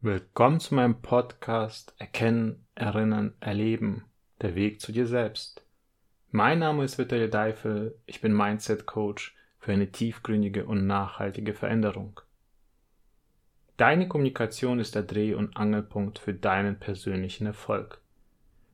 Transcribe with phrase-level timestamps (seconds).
[0.00, 4.04] Willkommen zu meinem Podcast Erkennen, Erinnern, Erleben.
[4.40, 5.66] Der Weg zu dir selbst.
[6.30, 7.98] Mein Name ist Vitali Deifel.
[8.06, 12.20] Ich bin Mindset Coach für eine tiefgründige und nachhaltige Veränderung.
[13.76, 18.00] Deine Kommunikation ist der Dreh- und Angelpunkt für deinen persönlichen Erfolg.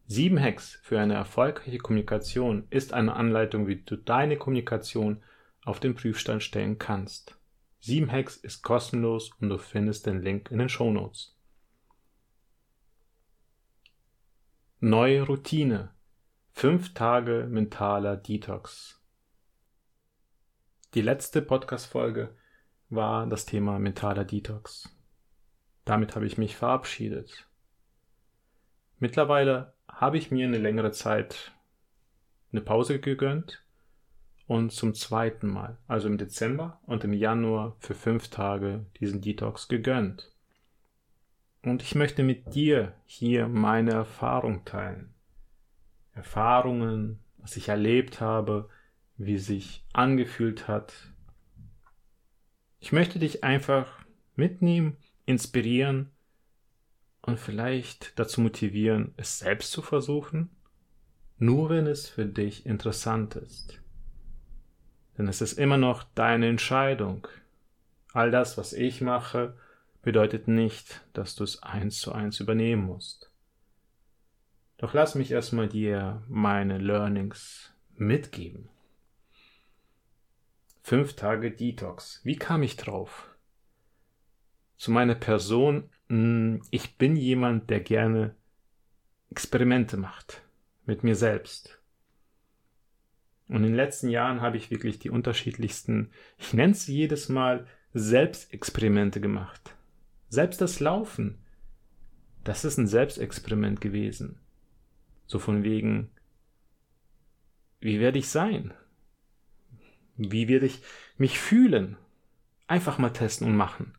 [0.07, 5.23] Sieben Hacks für eine erfolgreiche Kommunikation ist eine Anleitung, wie du deine Kommunikation
[5.65, 7.39] auf den Prüfstand stellen kannst.
[7.85, 11.37] 7 Hacks ist kostenlos und du findest den Link in den Show Notes.
[14.81, 15.95] Neue Routine.
[16.53, 19.05] 5 Tage mentaler Detox.
[20.95, 22.35] Die letzte Podcast-Folge
[22.89, 24.89] war das Thema mentaler Detox.
[25.85, 27.51] Damit habe ich mich verabschiedet.
[28.99, 31.53] Mittlerweile habe ich mir eine längere Zeit
[32.51, 33.64] eine Pause gegönnt
[34.47, 39.69] und zum zweiten Mal, also im Dezember und im Januar für fünf Tage diesen Detox
[39.69, 40.33] gegönnt.
[41.63, 45.15] Und ich möchte mit dir hier meine Erfahrung teilen.
[46.13, 48.69] Erfahrungen, was ich erlebt habe,
[49.17, 50.93] wie sich angefühlt hat.
[52.81, 53.87] Ich möchte dich einfach
[54.37, 56.11] mitnehmen, inspirieren
[57.23, 60.51] und vielleicht dazu motivieren, es selbst zu versuchen,
[61.39, 63.81] nur wenn es für dich interessant ist.
[65.17, 67.29] Denn es ist immer noch deine Entscheidung.
[68.13, 69.55] All das, was ich mache,
[70.03, 73.31] bedeutet nicht, dass du es eins zu eins übernehmen musst.
[74.77, 78.69] Doch lass mich erstmal dir meine Learnings mitgeben.
[80.83, 82.21] Fünf Tage Detox.
[82.25, 83.29] Wie kam ich drauf?
[84.77, 85.89] Zu meiner Person.
[86.09, 88.35] Hm, ich bin jemand, der gerne
[89.31, 90.43] Experimente macht.
[90.85, 91.81] Mit mir selbst.
[93.49, 97.67] Und in den letzten Jahren habe ich wirklich die unterschiedlichsten, ich nenne es jedes Mal,
[97.93, 99.77] Selbstexperimente gemacht.
[100.29, 101.39] Selbst das Laufen,
[102.43, 104.41] das ist ein Selbstexperiment gewesen.
[105.27, 106.11] So von wegen,
[107.81, 108.73] wie werde ich sein?
[110.17, 110.83] Wie werde ich
[111.17, 111.97] mich fühlen?
[112.67, 113.95] Einfach mal testen und machen.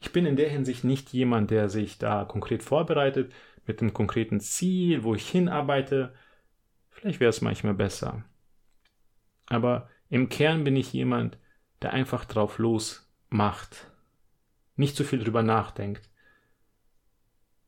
[0.00, 3.32] Ich bin in der Hinsicht nicht jemand, der sich da konkret vorbereitet,
[3.66, 6.12] mit einem konkreten Ziel, wo ich hinarbeite.
[6.90, 8.24] Vielleicht wäre es manchmal besser.
[9.46, 11.38] Aber im Kern bin ich jemand,
[11.82, 13.90] der einfach drauf los macht.
[14.76, 16.10] Nicht zu viel drüber nachdenkt.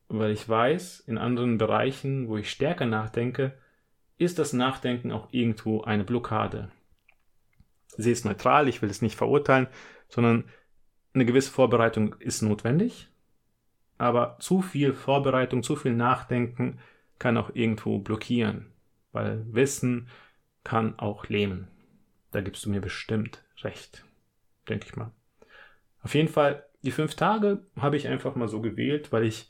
[0.08, 3.58] Weil ich weiß, in anderen Bereichen, wo ich stärker nachdenke,
[4.18, 6.70] ist das Nachdenken auch irgendwo eine Blockade.
[7.96, 9.68] Sie ist neutral, ich will es nicht verurteilen,
[10.08, 10.44] sondern
[11.14, 13.08] eine gewisse Vorbereitung ist notwendig.
[13.98, 16.78] Aber zu viel Vorbereitung, zu viel Nachdenken
[17.18, 18.66] kann auch irgendwo blockieren,
[19.12, 20.08] weil Wissen
[20.66, 21.68] kann auch lähmen.
[22.32, 24.04] Da gibst du mir bestimmt recht,
[24.68, 25.12] denke ich mal.
[26.02, 29.48] Auf jeden Fall, die fünf Tage habe ich einfach mal so gewählt, weil ich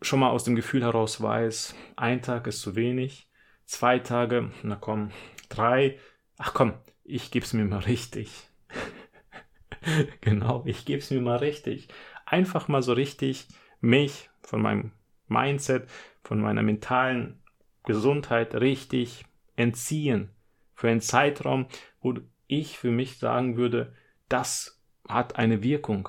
[0.00, 3.28] schon mal aus dem Gefühl heraus weiß, ein Tag ist zu wenig,
[3.66, 5.10] zwei Tage, na komm,
[5.50, 5.98] drei,
[6.38, 6.72] ach komm,
[7.04, 8.48] ich gebe es mir mal richtig.
[10.22, 11.88] genau, ich gebe es mir mal richtig.
[12.24, 13.46] Einfach mal so richtig
[13.82, 14.92] mich von meinem
[15.26, 15.86] Mindset,
[16.22, 17.42] von meiner mentalen
[17.84, 19.27] Gesundheit richtig
[19.58, 20.30] entziehen.
[20.74, 21.66] Für einen Zeitraum,
[22.00, 22.14] wo
[22.46, 23.92] ich für mich sagen würde,
[24.28, 26.08] das hat eine Wirkung.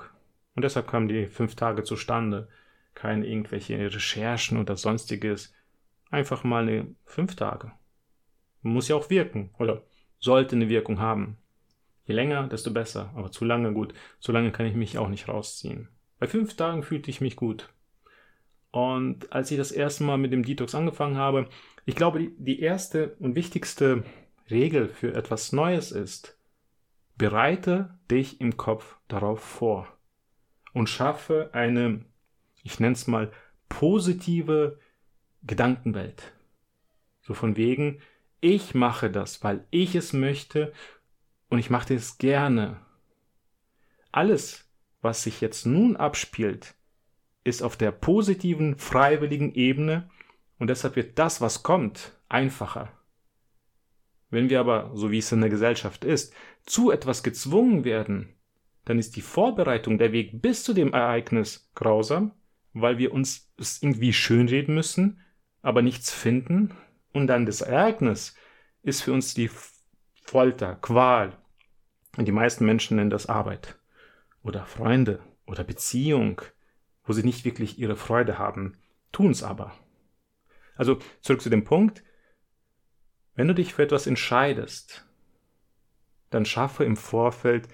[0.54, 2.48] Und deshalb kamen die fünf Tage zustande.
[2.94, 5.52] Keine irgendwelche Recherchen oder sonstiges.
[6.10, 7.72] Einfach mal eine fünf Tage.
[8.62, 9.82] Muss ja auch wirken oder
[10.18, 11.38] sollte eine Wirkung haben.
[12.04, 13.10] Je länger, desto besser.
[13.14, 13.94] Aber zu lange gut.
[14.20, 15.88] Zu lange kann ich mich auch nicht rausziehen.
[16.18, 17.68] Bei fünf Tagen fühlte ich mich gut.
[18.70, 21.48] Und als ich das erste Mal mit dem Detox angefangen habe,
[21.90, 24.04] ich glaube, die, erste und wichtigste
[24.48, 26.38] Regel für etwas Neues ist,
[27.16, 29.88] bereite dich im Kopf darauf vor
[30.72, 32.04] und schaffe eine,
[32.62, 33.32] ich nenne es mal,
[33.68, 34.78] positive
[35.42, 36.32] Gedankenwelt.
[37.22, 38.00] So von wegen,
[38.40, 40.72] ich mache das, weil ich es möchte
[41.48, 42.80] und ich mache es gerne.
[44.12, 44.70] Alles,
[45.02, 46.76] was sich jetzt nun abspielt,
[47.42, 50.08] ist auf der positiven, freiwilligen Ebene
[50.60, 52.92] und deshalb wird das, was kommt, einfacher.
[54.30, 56.32] Wenn wir aber, so wie es in der Gesellschaft ist,
[56.64, 58.36] zu etwas gezwungen werden,
[58.84, 62.32] dann ist die Vorbereitung, der Weg bis zu dem Ereignis grausam,
[62.72, 65.20] weil wir uns es irgendwie schönreden müssen,
[65.62, 66.76] aber nichts finden,
[67.12, 68.36] und dann das Ereignis
[68.82, 69.50] ist für uns die
[70.22, 71.36] Folter, Qual.
[72.16, 73.78] Und die meisten Menschen nennen das Arbeit
[74.42, 76.40] oder Freunde oder Beziehung,
[77.04, 78.76] wo sie nicht wirklich ihre Freude haben,
[79.10, 79.72] tun es aber.
[80.80, 82.02] Also zurück zu dem Punkt,
[83.34, 85.06] wenn du dich für etwas entscheidest,
[86.30, 87.68] dann schaffe im Vorfeld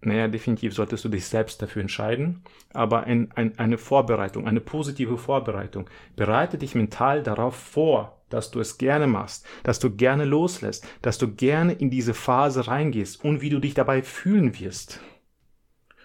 [0.00, 5.18] naja, definitiv solltest du dich selbst dafür entscheiden, aber ein, ein, eine Vorbereitung, eine positive
[5.18, 5.90] Vorbereitung.
[6.14, 11.18] Bereite dich mental darauf vor, dass du es gerne machst, dass du gerne loslässt, dass
[11.18, 15.00] du gerne in diese Phase reingehst und wie du dich dabei fühlen wirst.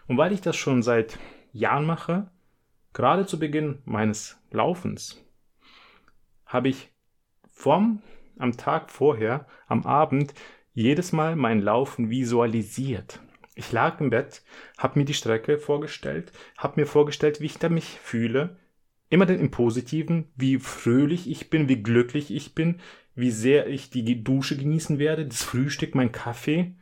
[0.08, 1.18] Und weil ich das schon seit
[1.54, 2.30] Jahren mache,
[2.92, 5.24] gerade zu Beginn meines Laufens,
[6.52, 6.92] habe ich
[7.52, 8.02] vom,
[8.38, 10.34] am Tag vorher, am Abend,
[10.74, 13.20] jedes Mal mein Laufen visualisiert.
[13.56, 14.44] Ich lag im Bett,
[14.78, 18.58] habe mir die Strecke vorgestellt, habe mir vorgestellt, wie ich da mich fühle,
[19.10, 22.80] immer denn im Positiven, wie fröhlich ich bin, wie glücklich ich bin,
[23.14, 26.76] wie sehr ich die Dusche genießen werde, das Frühstück, mein Kaffee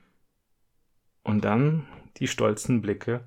[1.24, 1.88] und dann
[2.18, 3.25] die stolzen Blicke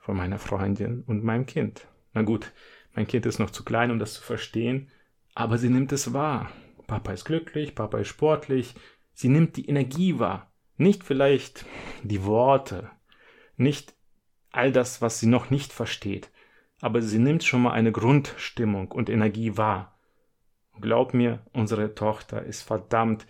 [0.00, 1.88] von meiner Freundin und meinem Kind.
[2.12, 2.52] Na gut,
[2.94, 4.90] mein Kind ist noch zu klein, um das zu verstehen,
[5.38, 6.50] aber sie nimmt es wahr.
[6.88, 8.74] Papa ist glücklich, Papa ist sportlich,
[9.14, 10.52] sie nimmt die Energie wahr.
[10.76, 11.64] Nicht vielleicht
[12.02, 12.90] die Worte,
[13.56, 13.94] nicht
[14.50, 16.28] all das, was sie noch nicht versteht,
[16.80, 19.96] aber sie nimmt schon mal eine Grundstimmung und Energie wahr.
[20.80, 23.24] Glaub mir, unsere Tochter ist verdammt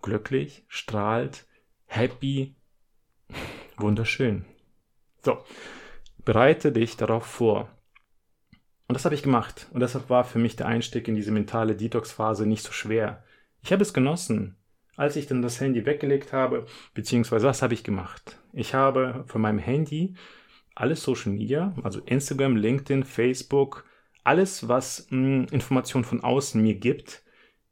[0.00, 1.46] glücklich, strahlt,
[1.84, 2.56] happy,
[3.76, 4.46] wunderschön.
[5.22, 5.44] So,
[6.24, 7.75] bereite dich darauf vor.
[8.88, 9.68] Und das habe ich gemacht.
[9.72, 13.24] Und deshalb war für mich der Einstieg in diese mentale Detox-Phase nicht so schwer.
[13.62, 14.56] Ich habe es genossen.
[14.96, 18.38] Als ich dann das Handy weggelegt habe, beziehungsweise was habe ich gemacht?
[18.54, 20.14] Ich habe von meinem Handy
[20.74, 23.84] alles Social Media, also Instagram, LinkedIn, Facebook,
[24.24, 27.22] alles, was mh, hm, Informationen von außen mir gibt,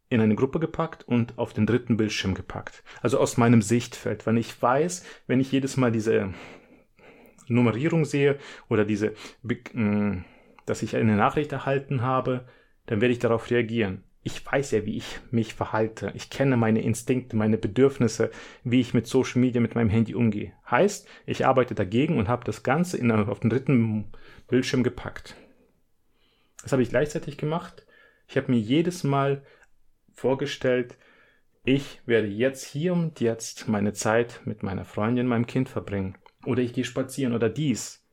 [0.08, 2.82] in eine Gruppe gepackt und auf den dritten Bildschirm gepackt.
[3.02, 6.32] Also aus meinem Sichtfeld, weil ich weiß, wenn ich jedes Mal diese
[7.48, 8.38] Nummerierung sehe
[8.68, 10.24] oder diese, mh, hm,
[10.66, 12.46] dass ich eine Nachricht erhalten habe,
[12.86, 16.10] dann werde ich darauf reagieren ich weiß ja, wie ich mich verhalte.
[16.14, 18.30] Ich kenne meine Instinkte, meine Bedürfnisse,
[18.64, 20.52] wie ich mit Social Media, mit meinem Handy umgehe.
[20.68, 24.06] Heißt, ich arbeite dagegen und habe das Ganze in, auf den dritten
[24.48, 25.36] Bildschirm gepackt.
[26.62, 27.86] Das habe ich gleichzeitig gemacht.
[28.26, 29.44] Ich habe mir jedes Mal
[30.14, 30.96] vorgestellt,
[31.62, 36.16] ich werde jetzt hier und jetzt meine Zeit mit meiner Freundin, meinem Kind verbringen.
[36.46, 38.03] Oder ich gehe spazieren oder dies.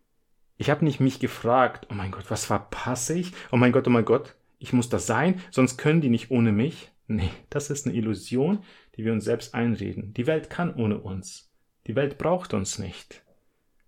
[0.62, 3.34] Ich habe nicht mich gefragt, oh mein Gott, was verpasse ich?
[3.52, 6.52] Oh mein Gott, oh mein Gott, ich muss das sein, sonst können die nicht ohne
[6.52, 6.92] mich.
[7.08, 8.64] Nee, das ist eine Illusion,
[8.96, 10.14] die wir uns selbst einreden.
[10.14, 11.52] Die Welt kann ohne uns.
[11.88, 13.24] Die Welt braucht uns nicht.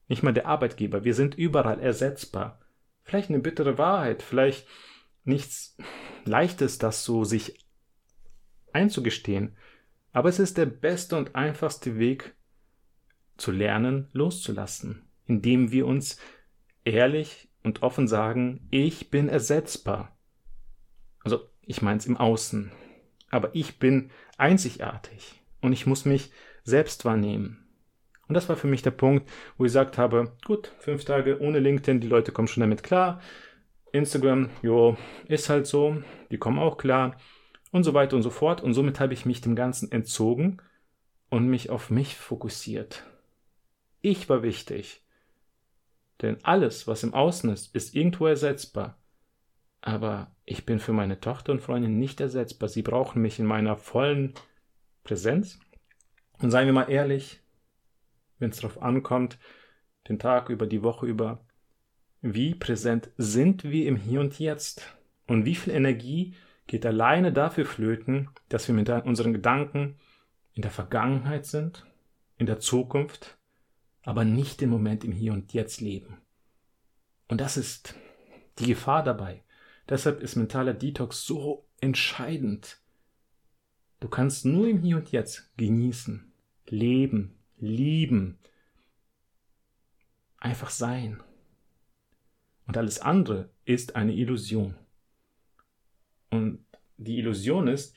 [0.08, 1.04] Nicht mal der Arbeitgeber.
[1.04, 2.60] Wir sind überall ersetzbar.
[3.04, 4.68] Vielleicht eine bittere Wahrheit, vielleicht
[5.26, 5.78] nichts
[6.26, 7.64] Leichtes, das so sich
[8.72, 9.56] einzugestehen.
[10.12, 12.34] Aber es ist der beste und einfachste Weg
[13.38, 16.18] zu lernen, loszulassen, indem wir uns
[16.86, 20.18] ehrlich und offen sagen, ich bin ersetzbar.
[21.24, 22.72] Also ich meine es im Außen.
[23.30, 26.32] Aber ich bin einzigartig und ich muss mich
[26.64, 27.64] selbst wahrnehmen.
[28.28, 31.60] Und das war für mich der Punkt, wo ich gesagt habe, gut, fünf Tage ohne
[31.60, 33.22] LinkedIn, die Leute kommen schon damit klar.
[33.92, 34.98] Instagram, jo,
[35.28, 36.02] ist halt so,
[36.32, 37.18] die kommen auch klar
[37.72, 38.62] und so weiter und so fort.
[38.62, 40.62] Und somit habe ich mich dem Ganzen entzogen
[41.30, 43.04] und mich auf mich fokussiert.
[44.02, 45.03] Ich war wichtig.
[46.24, 48.98] Denn alles, was im Außen ist, ist irgendwo ersetzbar.
[49.82, 52.70] Aber ich bin für meine Tochter und Freundin nicht ersetzbar.
[52.70, 54.34] Sie brauchen mich in meiner vollen
[55.04, 55.60] Präsenz.
[56.40, 57.42] Und seien wir mal ehrlich,
[58.40, 59.38] wenn es darauf ankommt,
[60.08, 61.46] den Tag über, die Woche über,
[62.22, 64.98] wie präsent sind wir im Hier und Jetzt?
[65.28, 66.36] Und wie viel Energie
[66.68, 70.00] geht alleine dafür flöten, dass wir mit unseren Gedanken
[70.54, 71.86] in der Vergangenheit sind,
[72.38, 73.38] in der Zukunft,
[74.04, 76.18] aber nicht im Moment im Hier und Jetzt leben?
[77.28, 77.96] Und das ist
[78.60, 79.44] die Gefahr dabei.
[79.90, 82.80] Deshalb ist mentaler Detox so entscheidend.
[84.00, 86.32] Du kannst nur im Hier und Jetzt genießen,
[86.68, 88.38] leben, lieben,
[90.38, 91.24] einfach sein.
[92.68, 94.76] Und alles andere ist eine Illusion.
[96.30, 96.66] Und
[96.98, 97.96] die Illusion ist,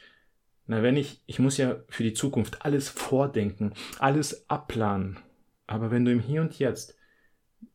[0.67, 5.19] na, wenn ich, ich muss ja für die Zukunft alles vordenken, alles abplanen.
[5.67, 6.97] Aber wenn du im Hier und Jetzt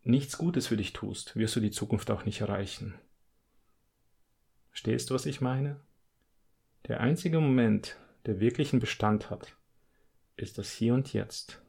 [0.03, 2.93] nichts Gutes für dich tust, wirst du die Zukunft auch nicht erreichen.
[4.69, 5.79] Verstehst du, was ich meine?
[6.87, 9.55] Der einzige Moment, der wirklichen Bestand hat,
[10.35, 11.61] ist das Hier und Jetzt.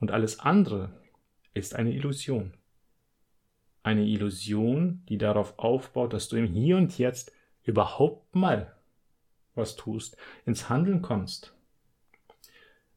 [0.00, 0.98] Und alles andere
[1.52, 2.54] ist eine Illusion.
[3.82, 7.32] Eine Illusion, die darauf aufbaut, dass du im Hier und Jetzt
[7.62, 8.74] überhaupt mal
[9.54, 11.54] was tust, ins Handeln kommst.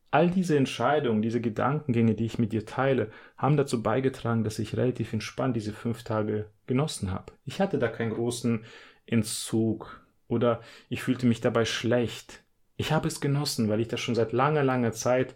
[0.09, 4.77] All diese Entscheidungen, diese Gedankengänge, die ich mit dir teile, haben dazu beigetragen, dass ich
[4.77, 7.33] relativ entspannt diese fünf Tage genossen habe.
[7.45, 8.63] Ich hatte da keinen großen
[9.05, 12.43] Entzug oder ich fühlte mich dabei schlecht.
[12.77, 15.35] Ich habe es genossen, weil ich das schon seit langer, langer Zeit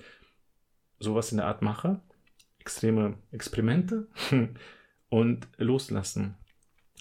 [0.99, 1.99] sowas in der Art mache.
[2.59, 4.07] extreme Experimente
[5.09, 6.35] und loslassen.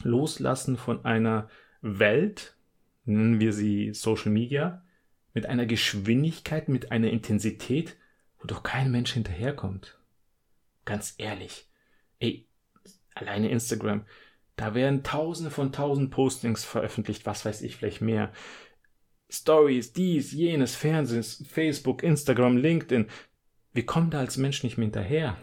[0.02, 1.48] Loslassen von einer
[1.82, 2.56] Welt,
[3.04, 4.82] nennen wir sie Social Media,
[5.32, 7.96] mit einer Geschwindigkeit, mit einer Intensität,
[8.38, 9.98] wo doch kein Mensch hinterherkommt.
[10.84, 11.68] Ganz ehrlich.
[12.18, 12.48] Ey,
[13.14, 14.04] alleine Instagram.
[14.56, 18.32] Da werden tausende von tausend Postings veröffentlicht, was weiß ich, vielleicht mehr.
[19.28, 23.06] Stories, dies, jenes, Fernsehen, Facebook, Instagram, LinkedIn.
[23.72, 25.36] Wir kommen da als Mensch nicht mehr hinterher.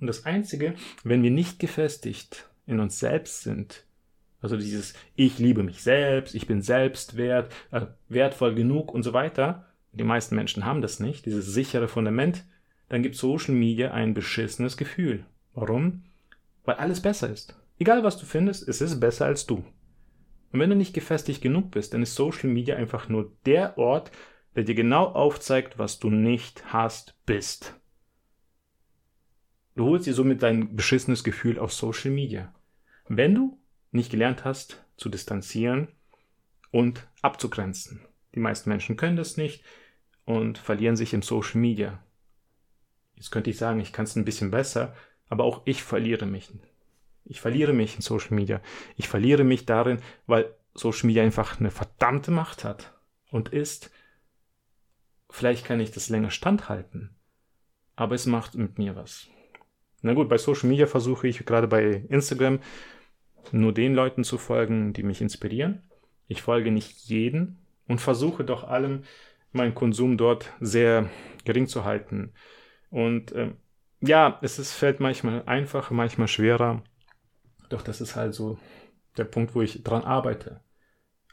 [0.00, 3.86] Und das Einzige, wenn wir nicht gefestigt in uns selbst sind,
[4.42, 9.66] also dieses Ich liebe mich selbst, ich bin selbstwert, äh, wertvoll genug und so weiter,
[9.92, 12.44] die meisten Menschen haben das nicht, dieses sichere Fundament,
[12.88, 15.24] dann gibt Social Media ein beschissenes Gefühl.
[15.54, 16.04] Warum?
[16.64, 17.56] Weil alles besser ist.
[17.78, 19.64] Egal was du findest, es ist besser als du.
[20.52, 24.12] Und wenn du nicht gefestigt genug bist, dann ist Social Media einfach nur der Ort,
[24.54, 27.80] der dir genau aufzeigt, was du nicht hast, bist.
[29.74, 32.54] Du holst dir somit dein beschissenes Gefühl aus Social Media.
[33.08, 33.58] Wenn du
[33.92, 35.88] nicht gelernt hast, zu distanzieren
[36.70, 38.00] und abzugrenzen.
[38.34, 39.62] Die meisten Menschen können das nicht
[40.24, 42.02] und verlieren sich im Social Media.
[43.14, 44.96] Jetzt könnte ich sagen, ich kann es ein bisschen besser,
[45.28, 46.50] aber auch ich verliere mich.
[47.24, 48.60] Ich verliere mich in Social Media.
[48.96, 52.92] Ich verliere mich darin, weil Social Media einfach eine verdammte Macht hat
[53.30, 53.90] und ist.
[55.30, 57.14] Vielleicht kann ich das länger standhalten,
[57.96, 59.28] aber es macht mit mir was.
[60.02, 62.58] Na gut, bei Social Media versuche ich gerade bei Instagram
[63.50, 65.82] nur den Leuten zu folgen, die mich inspirieren.
[66.28, 67.58] Ich folge nicht jeden
[67.88, 69.04] und versuche doch allem
[69.52, 71.10] meinen Konsum dort sehr
[71.44, 72.32] gering zu halten.
[72.90, 73.52] Und äh,
[74.00, 76.82] ja, es ist, fällt manchmal einfacher, manchmal schwerer.
[77.68, 78.58] Doch das ist halt so
[79.16, 80.60] der Punkt, wo ich dran arbeite.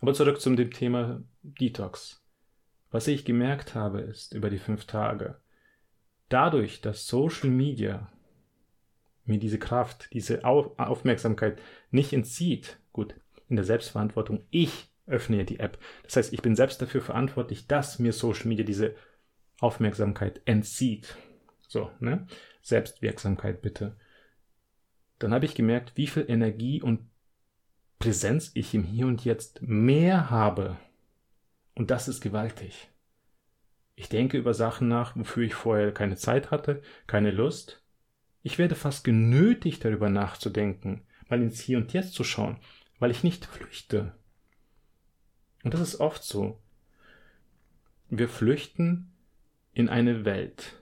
[0.01, 2.23] Aber zurück zum dem Thema Detox.
[2.91, 5.39] Was ich gemerkt habe, ist über die fünf Tage,
[6.29, 8.11] dadurch, dass Social Media
[9.29, 13.15] mir diese Kraft, diese Aufmerksamkeit nicht entzieht, gut,
[13.47, 15.79] in der Selbstverantwortung, ich öffne die App.
[16.03, 18.95] Das heißt, ich bin selbst dafür verantwortlich, dass mir Social Media diese
[19.59, 21.15] Aufmerksamkeit entzieht.
[21.67, 22.27] So, ne?
[22.61, 23.95] Selbstwirksamkeit bitte.
[25.17, 27.09] Dann habe ich gemerkt, wie viel Energie und
[27.97, 30.77] Präsenz ich im Hier und Jetzt mehr habe.
[31.75, 32.89] Und das ist gewaltig.
[33.95, 37.83] Ich denke über Sachen nach, wofür ich vorher keine Zeit hatte, keine Lust.
[38.41, 42.57] Ich werde fast genötigt, darüber nachzudenken, mal ins Hier und Jetzt zu schauen,
[42.99, 44.13] weil ich nicht flüchte.
[45.63, 46.59] Und das ist oft so.
[48.09, 49.11] Wir flüchten
[49.73, 50.81] in eine Welt,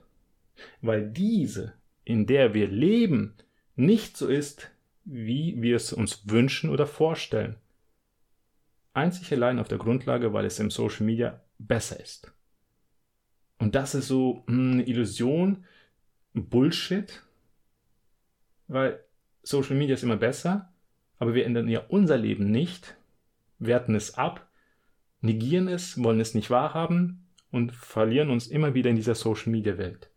[0.80, 1.74] weil diese,
[2.04, 3.34] in der wir leben,
[3.76, 4.70] nicht so ist,
[5.04, 7.56] wie wir es uns wünschen oder vorstellen.
[8.92, 12.32] Einzig allein auf der Grundlage, weil es im Social Media besser ist.
[13.58, 15.64] Und das ist so hm, eine Illusion,
[16.34, 17.22] Bullshit,
[18.68, 19.00] weil
[19.42, 20.72] Social Media ist immer besser,
[21.18, 22.96] aber wir ändern ja unser Leben nicht,
[23.58, 24.48] werten es ab,
[25.20, 29.78] negieren es, wollen es nicht wahrhaben und verlieren uns immer wieder in dieser Social Media
[29.78, 30.10] Welt.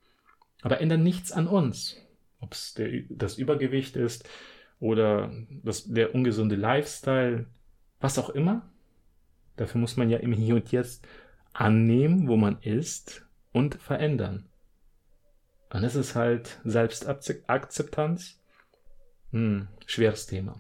[0.62, 1.98] Aber ändern nichts an uns.
[2.40, 2.80] Ob es
[3.10, 4.28] das Übergewicht ist
[4.80, 5.32] oder
[5.64, 7.46] das, der ungesunde Lifestyle,
[8.00, 8.70] was auch immer.
[9.56, 11.08] Dafür muss man ja im Hier und Jetzt
[11.54, 14.50] annehmen, wo man ist und verändern.
[15.70, 18.41] Und es ist halt Selbstakzeptanz
[19.32, 20.60] hm, schweres Thema.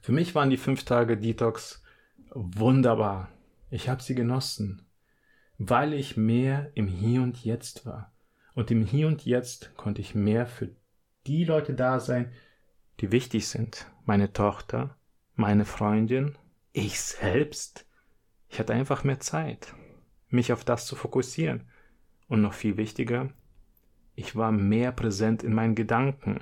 [0.00, 1.82] Für mich waren die fünf Tage Detox
[2.30, 3.28] wunderbar.
[3.70, 4.86] Ich habe sie genossen,
[5.58, 8.12] weil ich mehr im Hier und Jetzt war.
[8.54, 10.70] Und im Hier und Jetzt konnte ich mehr für
[11.26, 12.32] die Leute da sein,
[13.00, 13.86] die wichtig sind.
[14.04, 14.96] Meine Tochter,
[15.34, 16.36] meine Freundin,
[16.72, 17.86] ich selbst.
[18.48, 19.74] Ich hatte einfach mehr Zeit,
[20.28, 21.68] mich auf das zu fokussieren.
[22.28, 23.30] Und noch viel wichtiger,
[24.14, 26.40] ich war mehr präsent in meinen Gedanken.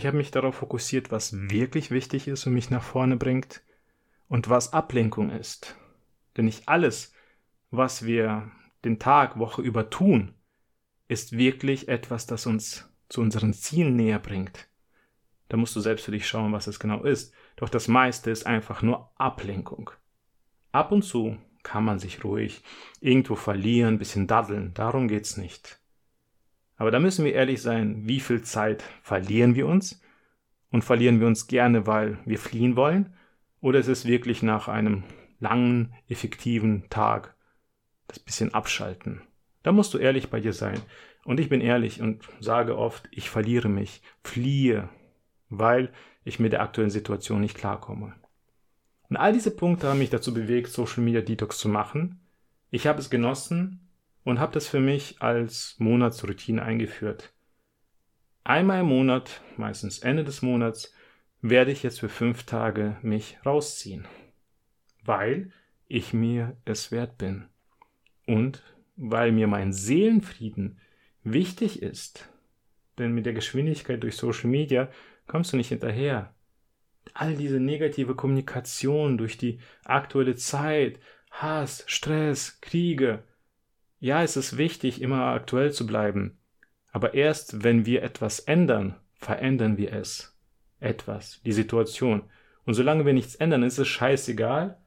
[0.00, 3.60] Ich habe mich darauf fokussiert, was wirklich wichtig ist und mich nach vorne bringt
[4.28, 5.76] und was Ablenkung ist.
[6.38, 7.12] Denn nicht alles,
[7.70, 8.50] was wir
[8.82, 10.32] den Tag, Woche über tun,
[11.08, 14.68] ist wirklich etwas, das uns zu unseren Zielen näher bringt.
[15.50, 17.34] Da musst du selbst für dich schauen, was es genau ist.
[17.56, 19.90] Doch das meiste ist einfach nur Ablenkung.
[20.72, 22.62] Ab und zu kann man sich ruhig
[23.00, 25.78] irgendwo verlieren, ein bisschen daddeln, darum geht's nicht.
[26.80, 30.00] Aber da müssen wir ehrlich sein, wie viel Zeit verlieren wir uns?
[30.70, 33.12] Und verlieren wir uns gerne, weil wir fliehen wollen?
[33.60, 35.04] Oder ist es wirklich nach einem
[35.40, 37.34] langen, effektiven Tag
[38.06, 39.20] das bisschen abschalten?
[39.62, 40.80] Da musst du ehrlich bei dir sein.
[41.26, 44.88] Und ich bin ehrlich und sage oft, ich verliere mich, fliehe,
[45.50, 45.92] weil
[46.24, 48.14] ich mit der aktuellen Situation nicht klarkomme.
[49.10, 52.26] Und all diese Punkte haben mich dazu bewegt, Social Media Detox zu machen.
[52.70, 53.89] Ich habe es genossen,
[54.24, 57.32] und habe das für mich als Monatsroutine eingeführt.
[58.44, 60.92] einmal im Monat, meistens Ende des Monats,
[61.42, 64.06] werde ich jetzt für fünf Tage mich rausziehen,
[65.04, 65.52] weil
[65.88, 67.46] ich mir es wert bin
[68.26, 68.62] und
[68.96, 70.78] weil mir mein Seelenfrieden
[71.22, 72.28] wichtig ist.
[72.98, 74.90] Denn mit der Geschwindigkeit durch Social Media
[75.26, 76.34] kommst du nicht hinterher.
[77.14, 81.00] All diese negative Kommunikation durch die aktuelle Zeit,
[81.30, 83.24] Hass, Stress, Kriege.
[84.00, 86.38] Ja, es ist wichtig, immer aktuell zu bleiben.
[86.90, 90.34] Aber erst wenn wir etwas ändern, verändern wir es.
[90.80, 92.22] Etwas, die Situation.
[92.64, 94.78] Und solange wir nichts ändern, ist es scheißegal,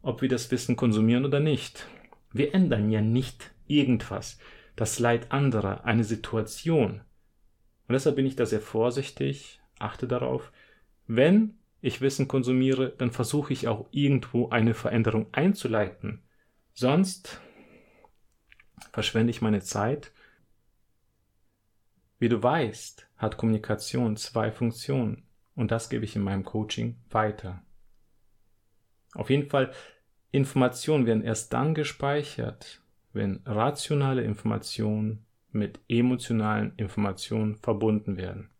[0.00, 1.86] ob wir das Wissen konsumieren oder nicht.
[2.32, 4.38] Wir ändern ja nicht irgendwas,
[4.74, 7.02] das Leid anderer, eine Situation.
[7.88, 10.50] Und deshalb bin ich da sehr vorsichtig, achte darauf,
[11.06, 16.22] wenn ich Wissen konsumiere, dann versuche ich auch irgendwo eine Veränderung einzuleiten.
[16.72, 17.42] Sonst
[18.92, 20.12] verschwende ich meine Zeit.
[22.18, 25.24] Wie du weißt, hat Kommunikation zwei Funktionen
[25.54, 27.62] und das gebe ich in meinem Coaching weiter.
[29.14, 29.72] Auf jeden Fall,
[30.30, 32.80] Informationen werden erst dann gespeichert,
[33.12, 38.50] wenn rationale Informationen mit emotionalen Informationen verbunden werden.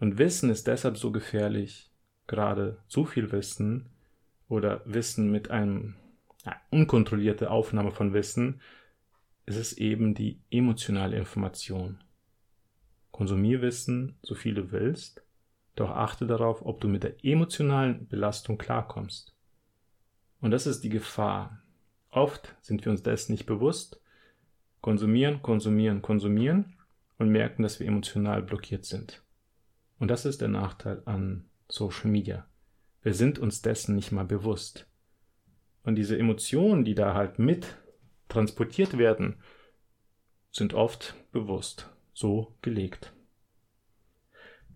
[0.00, 1.90] Und Wissen ist deshalb so gefährlich,
[2.26, 3.90] gerade zu viel Wissen
[4.48, 5.96] oder Wissen mit einem
[6.44, 8.60] ja, unkontrollierte Aufnahme von Wissen,
[9.48, 11.98] ist es eben die emotionale Information.
[13.12, 15.22] Konsumier Wissen, so viel du willst,
[15.74, 19.34] doch achte darauf, ob du mit der emotionalen Belastung klarkommst.
[20.42, 21.62] Und das ist die Gefahr.
[22.10, 24.02] Oft sind wir uns dessen nicht bewusst,
[24.82, 26.76] konsumieren, konsumieren, konsumieren
[27.16, 29.22] und merken, dass wir emotional blockiert sind.
[29.98, 32.46] Und das ist der Nachteil an Social Media.
[33.02, 34.86] Wir sind uns dessen nicht mal bewusst.
[35.84, 37.78] Und diese Emotionen, die da halt mit
[38.28, 39.36] transportiert werden,
[40.50, 43.12] sind oft bewusst so gelegt.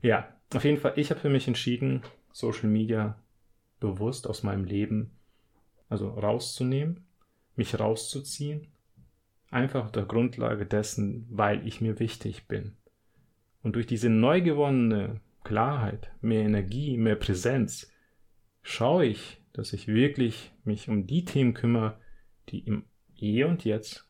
[0.00, 3.18] Ja, auf jeden Fall, ich habe für mich entschieden, Social Media
[3.80, 5.10] bewusst aus meinem Leben
[5.88, 7.04] also rauszunehmen,
[7.54, 8.68] mich rauszuziehen,
[9.50, 12.76] einfach auf der Grundlage dessen, weil ich mir wichtig bin.
[13.62, 17.92] Und durch diese neu gewonnene Klarheit, mehr Energie, mehr Präsenz,
[18.62, 22.00] schaue ich, dass ich wirklich mich um die Themen kümmere,
[22.48, 24.06] die im Hier und Jetzt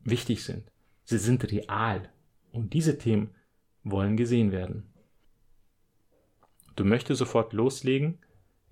[0.00, 0.70] wichtig sind.
[1.04, 2.08] Sie sind real
[2.52, 3.34] und diese Themen
[3.84, 4.92] wollen gesehen werden.
[6.76, 8.18] Du möchtest sofort loslegen?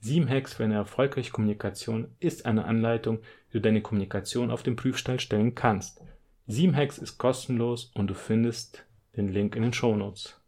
[0.00, 3.18] Sieben Hacks für eine erfolgreiche Kommunikation ist eine Anleitung,
[3.50, 6.00] wie du deine Kommunikation auf den Prüfstein stellen kannst.
[6.46, 10.40] Sieben Hacks ist kostenlos und du findest den Link in den Shownotes.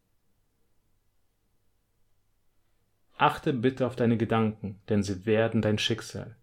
[3.18, 6.36] Achte bitte auf deine Gedanken, denn sie werden dein Schicksal.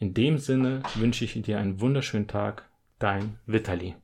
[0.00, 2.68] In dem Sinne wünsche ich dir einen wunderschönen Tag,
[3.00, 3.96] dein Vitali.